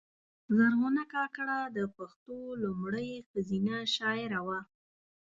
زرغونه 0.57 1.03
کاکړه 1.13 1.57
د 1.77 1.79
پښتو 1.95 2.37
لومړۍ 2.63 3.09
ښځینه 3.29 3.75
شاعره 3.95 4.39
وه. 4.47 4.59